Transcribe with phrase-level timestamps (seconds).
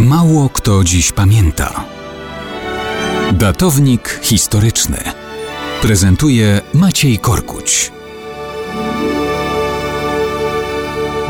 [0.00, 1.84] Mało kto dziś pamięta.
[3.32, 4.98] Datownik historyczny
[5.82, 7.92] prezentuje Maciej Korkuć.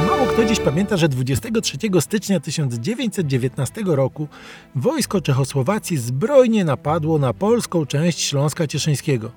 [0.06, 4.28] Mało kto dziś pamięta, że 23 stycznia 1919 roku
[4.74, 9.30] wojsko Czechosłowacji zbrojnie napadło na polską część Śląska Cieszyńskiego.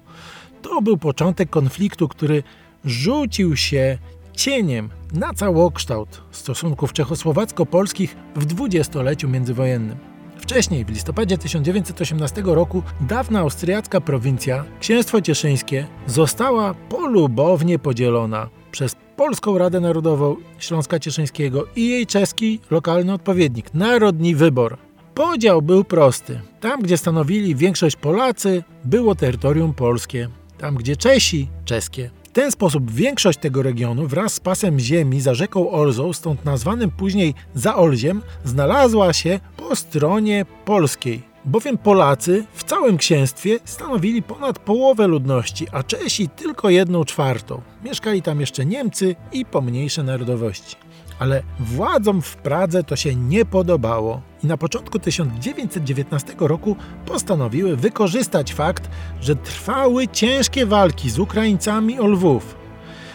[0.62, 2.44] To był początek konfliktu, który
[2.86, 3.98] rzucił się
[4.38, 9.98] cieniem na całokształt stosunków czechosłowacko-polskich w dwudziestoleciu międzywojennym.
[10.38, 19.58] Wcześniej, w listopadzie 1918 roku, dawna austriacka prowincja, Księstwo Cieszyńskie, została polubownie podzielona przez Polską
[19.58, 24.78] Radę Narodową Śląska Cieszyńskiego i jej czeski lokalny odpowiednik, Narodni Wybor.
[25.14, 26.42] Podział był prosty.
[26.60, 30.30] Tam, gdzie stanowili większość Polacy, było terytorium polskie.
[30.58, 35.72] Tam, gdzie Czesi, czeskie ten sposób większość tego regionu wraz z pasem ziemi za rzeką
[35.72, 41.23] Olzą, stąd nazwanym później Zaolziem, znalazła się po stronie polskiej.
[41.45, 47.61] Bowiem Polacy w całym księstwie stanowili ponad połowę ludności, a Czesi tylko jedną czwartą.
[47.83, 50.86] Mieszkali tam jeszcze Niemcy i pomniejsze narodowości
[51.19, 58.53] ale władzom w Pradze to się nie podobało i na początku 1919 roku postanowiły wykorzystać
[58.53, 58.89] fakt,
[59.21, 62.55] że trwały ciężkie walki z Ukraińcami o Lwów.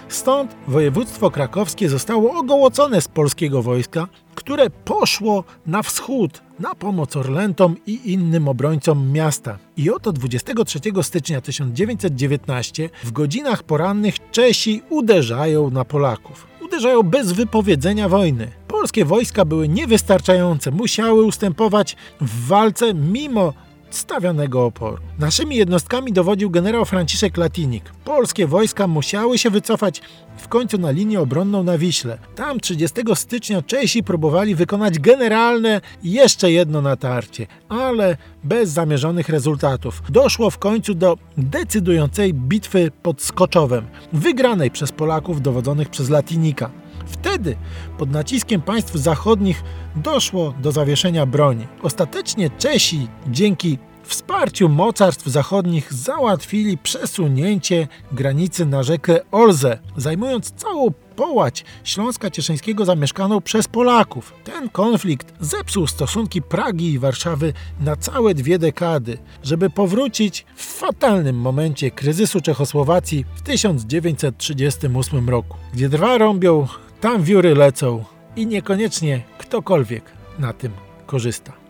[0.09, 7.77] Stąd województwo krakowskie zostało ogołocone z polskiego wojska, które poszło na wschód na pomoc Orlentom
[7.87, 9.59] i innym obrońcom miasta.
[9.77, 18.09] I oto 23 stycznia 1919 w godzinach porannych Czesi uderzają na Polaków uderzają bez wypowiedzenia
[18.09, 18.49] wojny.
[18.69, 23.53] Polskie wojska były niewystarczające, musiały ustępować w walce mimo
[23.95, 24.99] stawianego oporu.
[25.19, 27.85] Naszymi jednostkami dowodził generał Franciszek Latinik.
[28.05, 30.03] Polskie wojska musiały się wycofać
[30.37, 32.19] w końcu na linię obronną na Wiśle.
[32.35, 40.03] Tam 30 stycznia Czesi próbowali wykonać generalne jeszcze jedno natarcie, ale bez zamierzonych rezultatów.
[40.09, 46.82] Doszło w końcu do decydującej bitwy pod Skoczowem, wygranej przez Polaków dowodzonych przez Latinika.
[47.07, 47.57] Wtedy
[47.99, 49.63] pod naciskiem państw zachodnich
[49.97, 51.67] doszło do zawieszenia broni.
[51.83, 61.65] Ostatecznie Czesi dzięki wsparciu mocarstw zachodnich załatwili przesunięcie granicy na rzekę Olzę, zajmując całą połać
[61.85, 64.33] Śląska Cieszyńskiego zamieszkaną przez Polaków.
[64.45, 71.37] Ten konflikt zepsuł stosunki Pragi i Warszawy na całe dwie dekady, żeby powrócić w fatalnym
[71.37, 75.57] momencie kryzysu Czechosłowacji w 1938 roku.
[75.75, 76.67] Gdzie drwa rąbią,
[77.01, 78.05] tam wióry lecą
[78.37, 80.05] i niekoniecznie ktokolwiek
[80.39, 80.73] na tym
[81.07, 81.62] korzysta.